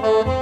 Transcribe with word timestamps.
Música 0.00 0.39